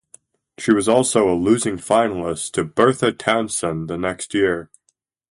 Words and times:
She 0.57 0.73
was 0.73 0.89
also 0.89 1.29
a 1.31 1.37
losing 1.37 1.77
finalist 1.77 2.53
to 2.53 2.63
Bertha 2.63 3.11
Townsend 3.11 3.87
the 3.87 3.99
next 3.99 4.33
year. 4.33 4.71